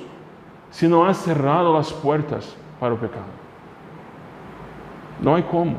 [0.69, 3.29] se não há cerrado as portas para o pecado.
[5.21, 5.77] Não há como.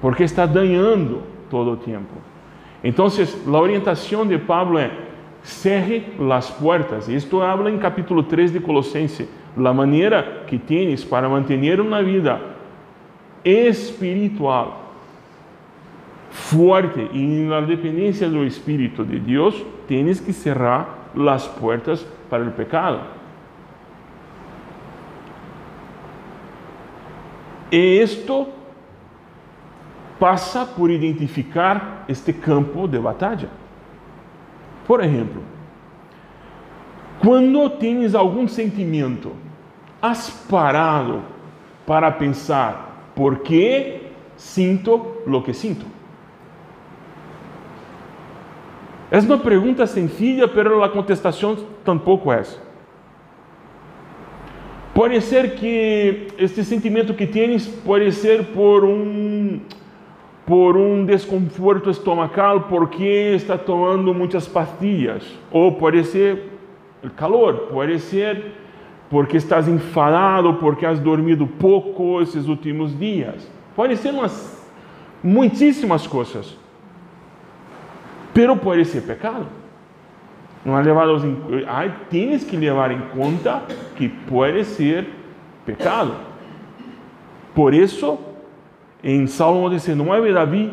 [0.00, 2.12] Porque está danhando todo o tempo.
[2.84, 4.90] Então, a orientação de Pablo é
[5.42, 7.08] cerre as portas.
[7.08, 9.28] Isto habla em capítulo 3 de Colossenses.
[9.56, 12.40] A maneira que tens para manter uma vida
[13.44, 14.81] espiritual
[16.32, 22.50] forte e na dependência do Espírito de Deus, tens que cerrar as portas para o
[22.50, 23.00] pecado.
[27.70, 28.48] E isto
[30.18, 33.50] passa por identificar este campo de batalha.
[34.86, 35.42] Por exemplo,
[37.20, 39.32] quando tens algum sentimento
[40.00, 41.22] has parado
[41.86, 46.01] para pensar por que sinto lo que sinto?
[49.12, 52.42] É uma pergunta sencilla, pero a contestação tampouco é.
[54.94, 59.60] Pode ser que este sentimento que tienes pode ser por um
[60.46, 66.48] por um desconforto estomacal porque está tomando muitas pastillas, ou pode ser
[67.04, 68.54] o calor, pode ser
[69.10, 73.46] porque estás enfadado, porque has dormido pouco esses últimos dias.
[73.76, 74.66] Pode ser umas
[75.22, 76.61] muitíssimas coisas.
[78.32, 79.46] Pero pode ser pecado.
[80.64, 83.62] Não é levado em, ai, tienes que levar em conta
[83.96, 85.06] que pode ser
[85.66, 86.14] pecado.
[87.54, 88.18] Por isso,
[89.02, 90.72] em Salmo 19, Davi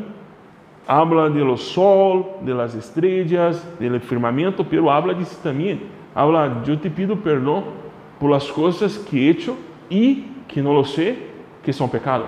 [0.88, 5.82] habla de lo sol, de las estrellas, del firmamento, pero habla disso também.
[6.16, 7.64] Habla, eu te pido perdão
[8.20, 9.56] por las coisas que he hecho
[9.90, 11.16] e que não lo sé,
[11.64, 12.26] que são pecado.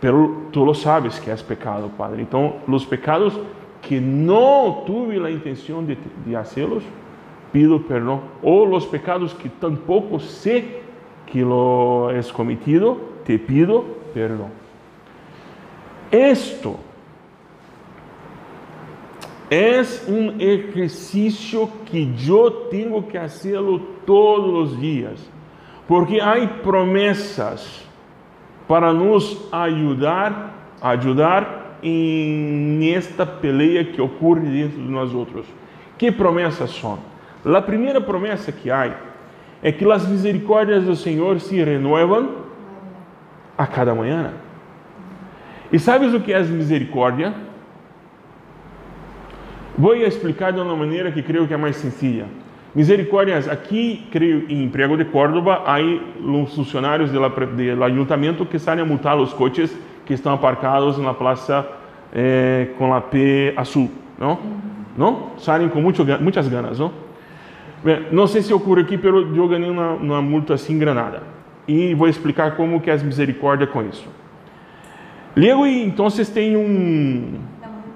[0.00, 2.22] Pero tu lo sabes que é pecado, Padre.
[2.22, 3.38] Então, os pecados
[3.82, 6.84] que não tuve a intenção de, de hacê-los,
[7.52, 8.22] pido perdão.
[8.40, 10.80] Ou os pecados que tampouco sé
[11.26, 14.50] que lo es cometido, te pido perdão.
[16.10, 16.78] Esto
[19.50, 25.28] es un ejercicio que yo tengo que hacerlo todos los días,
[25.88, 27.84] porque hay promesas
[28.66, 35.46] para nos ayudar, ayudar en esta pelea que ocurre dentro de nosotros.
[35.98, 36.98] ¿Qué promesas son?
[37.44, 38.92] La primera promesa que hay
[39.62, 42.30] es que las misericordias del Señor se renuevan
[43.56, 44.32] a cada mañana.
[45.72, 47.32] E sabes o que é misericórdia?
[49.76, 52.26] Vou explicar de uma maneira que creio que é mais sencilla.
[52.74, 58.84] Misericórdia, aqui, creio, em Priego de Córdoba, há os funcionários do ayuntamiento que saem a
[58.84, 61.66] multar os coches que estão aparcados na praça
[62.12, 64.38] eh, com a P azul, não?
[64.96, 65.30] Não?
[65.38, 66.92] Saem com muito, muitas ganas, não?
[67.82, 71.22] Bem, não sei se ocorre aqui, mas eu ganhei uma, uma multa assim granada.
[71.66, 74.08] E vou explicar como que é misericórdia com isso.
[75.34, 77.40] Luego, então, tem um,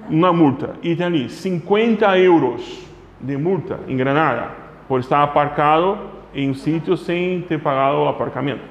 [0.09, 2.87] uma multa e tem ali 50 euros
[3.21, 4.49] de multa em Granada
[4.87, 5.97] por estar aparcado
[6.33, 8.61] em um sítio sem ter pagado o aparcamento.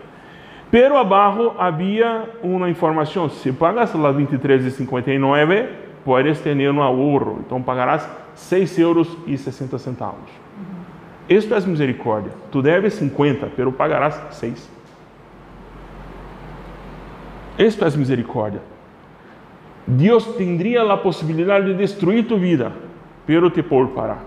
[0.70, 5.68] Pero abaixo havia uma informação: se pagas as 23,59,
[6.04, 7.40] puedes ter um ahorro.
[7.44, 10.30] Então pagarás 6 euros e 60 centavos.
[11.28, 12.32] Isto é misericórdia.
[12.52, 14.70] Tu deves 50, pero pagarás 6.
[17.58, 18.60] Esto es misericordia.
[19.86, 22.72] Dios tendría la posibilidad de destruir tu vida,
[23.24, 24.18] pero te poupará.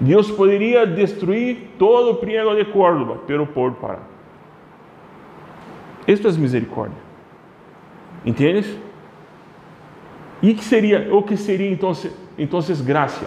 [0.00, 4.11] Dios podría destruir todo o priego de Córdoba, pero poupará.
[6.06, 6.98] Esto es misericordia.
[8.24, 8.76] ¿Entiendes?
[10.42, 11.92] E que seria, o que seria então,
[12.36, 13.26] então graça?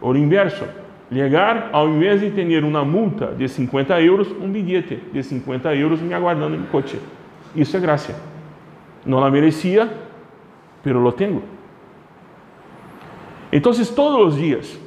[0.00, 0.64] O inverso,
[1.12, 6.00] chegar ao invés de ter uma multa de 50 euros, um bilhete de 50 euros
[6.00, 6.98] me aguardando no coche.
[7.54, 8.14] Isso é graça.
[9.04, 9.88] Não la merecia,
[10.82, 11.42] pero lo tengo.
[13.52, 14.78] Então, todos os dias,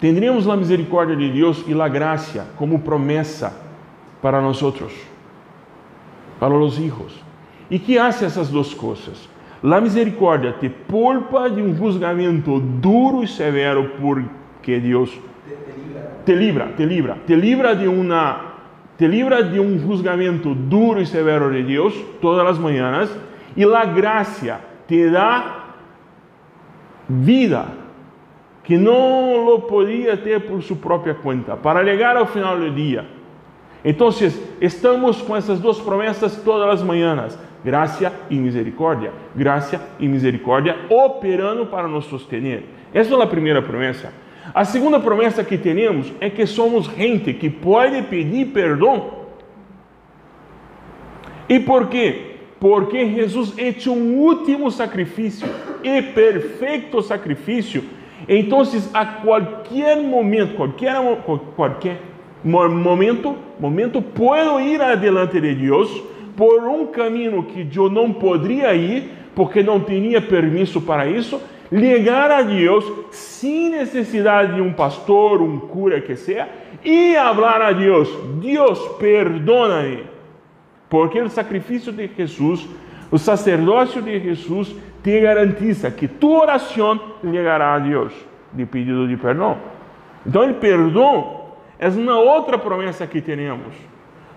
[0.00, 3.54] tendríamos a misericórdia de Deus e a graça como promessa
[4.22, 4.62] para nós,
[6.38, 7.12] para os hijos.
[7.70, 9.28] E que hace essas duas coisas?
[9.62, 15.10] A misericórdia te pulpa de um julgamento duro e severo, porque Deus
[16.24, 18.48] te libra, te libra, te libra de uma
[18.96, 23.08] te libra de um julgamento duro e severo de Deus todas as manhãs
[23.56, 25.74] e a graça te dá
[27.08, 27.66] vida
[28.64, 33.06] que não lo podia ter por sua própria conta para chegar ao final do dia.
[33.84, 34.08] Então,
[34.60, 41.66] estamos com essas duas promessas todas as manhãs: graça e misericórdia, graça e misericórdia operando
[41.66, 42.64] para nos sostener.
[42.92, 44.12] Essa é a primeira promessa.
[44.54, 49.18] A segunda promessa que temos é que somos gente que pode pedir perdão.
[51.48, 52.36] E por quê?
[52.58, 55.48] Porque Jesus hecho um último sacrifício
[55.82, 57.84] e perfeito sacrifício.
[58.28, 58.62] Então,
[58.92, 60.96] a qualquer momento, qualquer,
[61.54, 62.00] qualquer
[62.44, 66.02] momento, momento, posso ir adiante de Deus
[66.36, 72.30] por um caminho que eu não poderia ir, porque não tinha permisso para isso, ligar
[72.30, 76.48] a Deus sem necessidade de um pastor, um cura que seja,
[76.84, 78.08] e falar a Deus:
[78.40, 80.04] Deus, perdona-me.
[80.88, 82.66] Porque o sacrifício de Jesus,
[83.10, 88.12] o sacerdócio de Jesus, te garantiza que tu oração chegará a Deus
[88.52, 89.58] de pedido de perdão.
[90.26, 91.37] Então, o perdão
[91.78, 93.74] É uma outra promessa que temos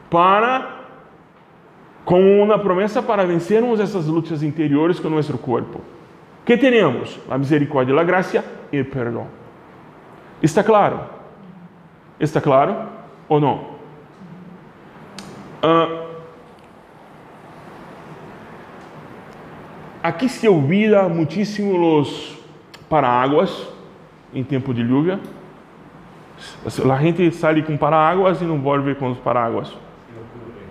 [0.10, 0.82] para
[2.06, 5.82] com uma promessa para vencermos essas lutas interiores com nosso corpo.
[6.46, 7.20] Que temos?
[7.30, 9.28] A misericórdia, a graça e perdão.
[10.42, 11.02] Está claro?
[12.20, 12.90] Está claro
[13.30, 13.72] ou não?
[15.62, 16.08] Ah,
[20.02, 22.38] aqui se olvida muitíssimo os
[22.90, 23.68] paraguas
[24.34, 25.20] em tempo de lluvia.
[26.66, 29.72] A gente sai com paraguas e não volta com os paraguas.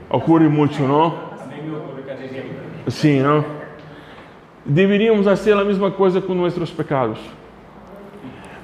[0.09, 1.07] Ocorre muito, não?
[1.07, 2.57] Ocurre siempre.
[2.89, 3.45] Sim, não?
[4.65, 7.19] Deveríamos fazer a mesma coisa com nossos pecados.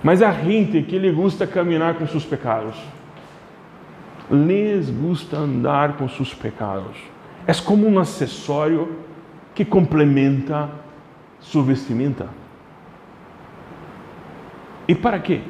[0.02, 2.76] Mas a gente que lhe gusta caminhar com seus pecados,
[4.30, 6.96] les gusta andar com seus pecados.
[7.46, 8.98] É como um acessório
[9.54, 10.68] que complementa
[11.40, 12.28] sua vestimenta.
[14.86, 15.40] E para quê?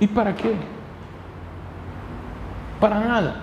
[0.00, 0.54] E para quê?
[2.80, 3.36] Para nada.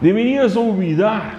[0.00, 1.38] Deverias olvidar.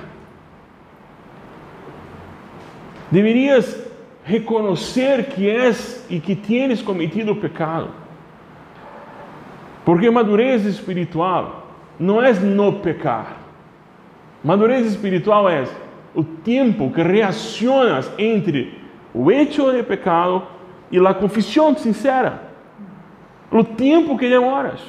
[3.10, 3.84] Deverias
[4.24, 7.89] reconhecer que és e que tienes cometido pecado.
[9.84, 11.68] Porque madurez espiritual
[11.99, 13.38] não é no pecar.
[14.43, 15.66] Madurez espiritual é
[16.16, 18.80] o tempo que reacionas entre
[19.14, 20.43] o hecho de pecado
[20.91, 22.51] e a confissão sincera.
[23.52, 24.80] O tempo que demoras.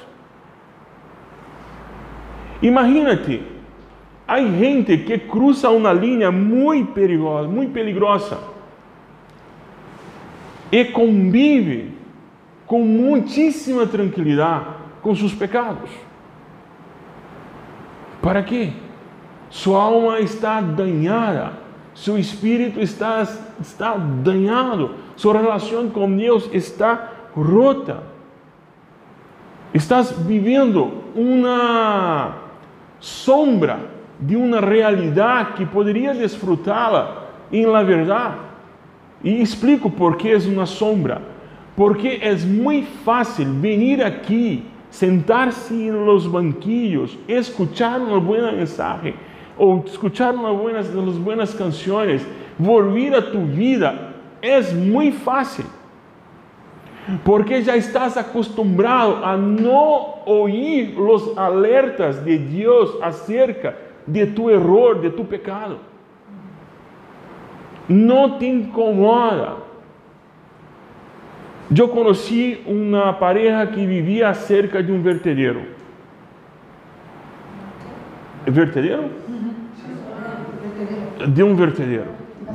[2.63, 3.43] Imagínate,
[4.27, 8.39] há gente que cruza uma linha muito perigosa, muito peligrosa
[10.71, 11.93] e convive
[12.65, 14.67] com muitíssima tranquilidade
[15.03, 15.91] com seus pecados.
[18.23, 18.73] Para quê?
[19.51, 21.53] Sua alma está danhada,
[21.95, 23.23] seu espírito está,
[23.61, 28.12] está danhado, sua relação com Deus está rota.
[29.75, 32.37] Estás vivendo uma
[33.01, 33.81] sombra
[34.21, 38.37] de uma realidade que poderia desfrutá-la em la verdade.
[39.25, 41.23] E explico por que é uma sombra.
[41.75, 49.15] Porque é muito fácil vir aqui, sentar-se nos banquillos, escuchar uma boa mensagem,
[49.57, 52.27] ou escuchar uma buenas, umas buenas canções,
[52.59, 54.13] volver a tu vida,
[54.43, 55.65] é muito fácil.
[57.25, 63.77] Porque já estás acostumbrado a não ouvir os alertas de Deus acerca
[64.07, 65.79] de tu erro, de tu pecado.
[67.89, 69.57] Não te incomoda.
[71.77, 75.63] Eu conheci uma pareja que vivia cerca de um vertedero.
[78.47, 79.11] ¿Vertedero?
[81.29, 82.11] De um vertedero.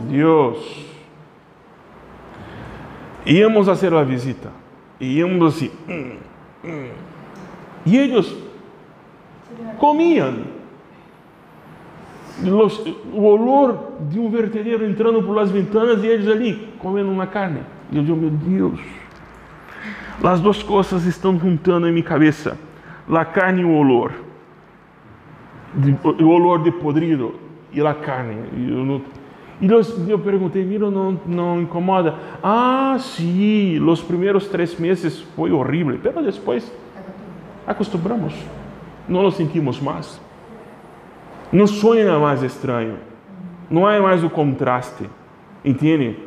[0.10, 0.87] Deus.
[3.28, 4.50] Íamos a visita.
[5.00, 5.72] E íamos assim.
[5.88, 6.16] hum,
[6.64, 6.90] hum.
[7.86, 8.36] E eles
[9.78, 10.58] comiam.
[12.44, 17.26] Los- o olor de um vertedero entrando por las ventanas e eles ali comendo uma
[17.26, 17.62] carne.
[17.92, 18.80] E eu digo, meu Deus,
[20.24, 22.58] as duas coisas estão juntando em minha cabeça:
[23.12, 24.12] a carne e o olor.
[26.22, 27.36] O olor de podrido
[27.74, 28.38] e a carne.
[29.60, 32.16] E eu, perguntei, mira, não, não incomoda?
[32.44, 36.72] Ah, sim, os primeiros três meses foi horrível, mas depois
[37.66, 38.36] acostumbramos,
[39.08, 40.22] não lo sentimos mais.
[41.52, 43.00] Não suena mais estranho,
[43.70, 45.10] não há mais o contraste,
[45.66, 46.20] entende?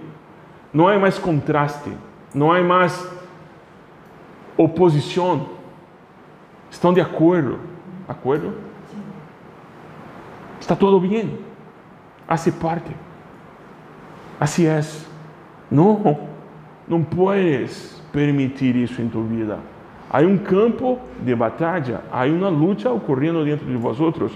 [0.73, 1.93] Não há mais contraste,
[2.35, 3.09] não há mais
[4.57, 5.51] oposição.
[6.69, 7.61] Estão de acordo?
[8.09, 8.55] Acordo?
[10.61, 11.39] Está tudo bem.
[12.27, 12.91] Hace parte.
[14.41, 14.81] Assim é.
[15.71, 16.19] Não,
[16.89, 19.59] não puedes permitir isso em tua vida.
[20.09, 24.33] Há um campo de batalha, há uma luta ocorrendo dentro de vosotros,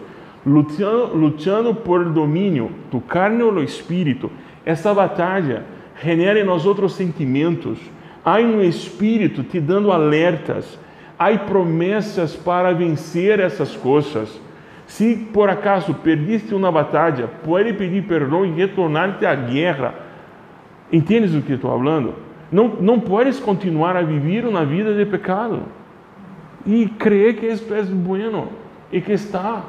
[0.46, 4.30] lutando, lutando por domínio, tu carne ou espírito.
[4.64, 5.64] Essa batalha
[6.00, 7.78] genera em nós outros sentimentos.
[8.24, 10.78] Há um espírito te dando alertas,
[11.18, 14.40] há promessas para vencer essas coisas.
[14.87, 19.95] Se por acaso perdiste uma batalha, pode pedir perdão e retornar-te à guerra.
[20.93, 22.14] Entendes do que estou falando?
[22.53, 25.62] Não, não podes continuar a viver uma vida de pecado
[26.66, 28.49] e crer que isto é bueno
[28.93, 29.64] e que está.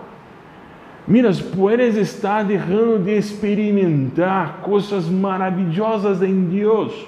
[1.08, 7.08] Miras, puedes estar deixando de experimentar coisas maravilhosas em Deus.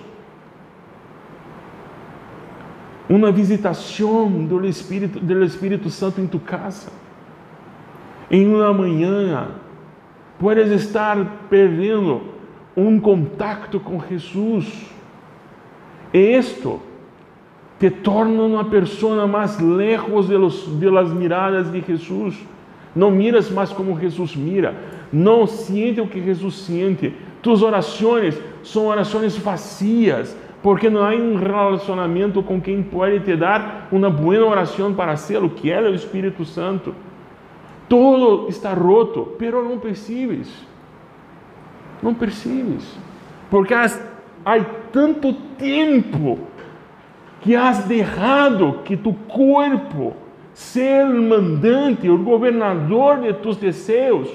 [3.09, 6.91] Uma visitação do Espírito, do Espírito Santo em tu casa.
[8.29, 9.49] Em uma manhã,
[10.37, 11.17] puedes estar
[11.49, 12.21] perdendo
[12.75, 14.85] um contato com Jesus.
[16.13, 16.81] Esto
[17.79, 22.35] te torna uma pessoa mais lejos de, los, de las miradas de Jesus.
[22.95, 24.75] Não miras mais como Jesus mira.
[25.13, 27.13] Não siente o que Jesus sente.
[27.41, 33.87] Tus orações são orações vazias, porque não há um relacionamento com quem pode te dar
[33.91, 36.93] uma boa oração para ser o que é o Espírito Santo.
[37.87, 40.49] Todo está roto, pero não percebes.
[42.01, 42.97] Não percebes.
[43.49, 43.89] Porque há
[44.91, 46.39] tanto tempo
[47.41, 50.15] que has deixado que tu corpo
[50.53, 54.29] ser o mandante, o governador de tus desejos,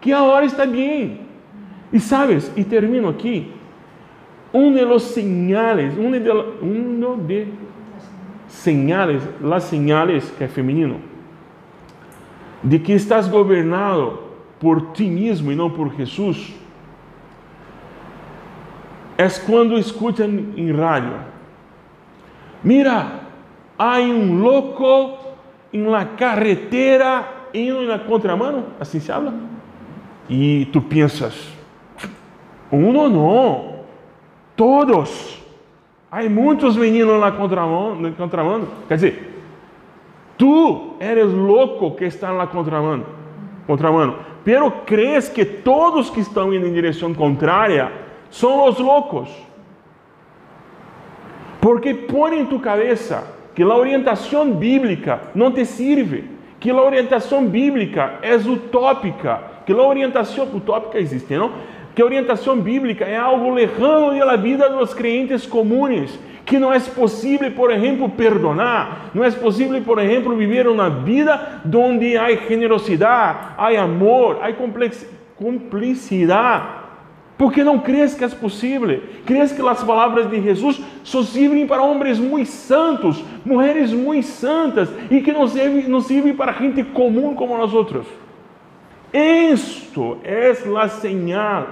[0.00, 1.20] que agora está bem.
[1.92, 3.50] E sabes, e termino aqui,
[4.52, 7.48] um de los señales, um de, uno de
[8.46, 11.00] señales, las señales que é feminino,
[12.62, 14.20] de que estás governado
[14.60, 16.54] por ti mesmo e não por Jesus,
[19.16, 21.14] é quando escutam em rádio,
[22.62, 23.20] mira,
[23.78, 25.18] há um louco
[25.72, 29.34] em la carretera indo na contramano, assim se habla,
[30.28, 31.34] e tu pensas,
[32.70, 33.80] um não,
[34.54, 35.38] todos.
[36.10, 38.68] Há muitos meninos na contramano, contramano.
[38.88, 39.27] Quer dizer,
[40.38, 43.04] tu eres louco que está na contramano,
[43.66, 44.16] contramano.
[44.44, 47.92] Pero crees que todos que estão indo em direção contrária
[48.30, 49.28] são os loucos.
[51.60, 56.24] Porque põe em tu cabeça que a orientação bíblica não te serve,
[56.60, 61.52] que a orientação bíblica é utópica, que a orientação utópica existe, não?
[61.94, 66.16] Que a orientação bíblica é algo lejano da vida dos crentes comuns,
[66.48, 71.60] que não é possível, por exemplo, perdonar, não é possível, por exemplo, viver uma vida
[71.74, 74.50] onde há generosidade, há amor, há
[75.36, 76.78] cumplicidade.
[77.36, 79.02] Porque não crees que é possível?
[79.26, 84.88] Crees que as palavras de Jesus só servem para homens muito santos, mulheres muito santas
[85.10, 88.06] e que não servem, não servem para gente comum como nós outros.
[89.12, 91.66] Isto é a señal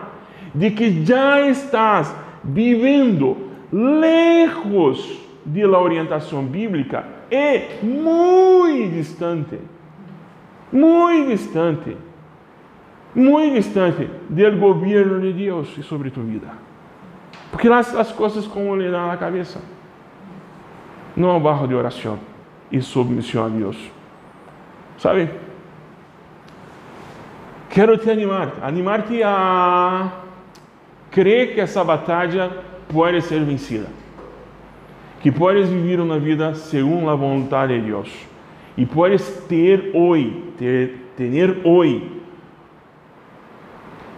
[0.55, 2.15] de que já estás
[2.45, 9.59] vivendo lejos de la orientação bíblica e muito distante,
[10.73, 11.97] muito distante
[13.17, 16.49] muito distante do governo de Deus sobre tu vida.
[17.51, 19.59] Porque lá as coisas como lhe dá na cabeça.
[21.17, 22.19] Não barro de oração
[22.71, 23.79] e submissão a Deus.
[24.99, 25.31] Sabe?
[27.71, 30.13] Quero te animar, animar-te a
[31.11, 32.51] crer que essa batalha
[32.93, 33.87] pode ser vencida.
[35.21, 38.11] Que podes viver uma vida segundo a vontade de Deus.
[38.77, 42.17] E podes ter hoje, ter, ter hoje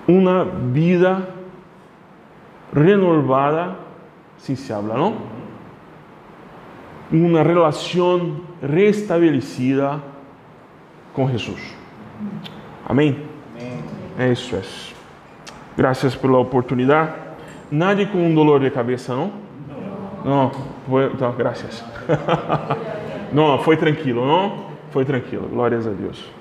[0.06, 1.28] uma vida
[2.74, 3.76] renovada,
[4.38, 5.16] si se habla, ¿no?
[7.10, 10.02] Uma relação restabelecida
[11.12, 11.74] com Jesus.
[12.84, 13.24] Amém?
[13.56, 14.32] Amém.
[14.32, 14.62] Isso é.
[15.76, 17.27] Graças pela oportunidade.
[17.70, 19.32] Nadie com dolor de cabeça, não?
[20.24, 20.50] Não.
[20.88, 21.84] Foi, então, graças.
[23.32, 24.68] não, foi tranquilo, não?
[24.90, 25.48] Foi tranquilo.
[25.48, 26.37] Glórias a Deus.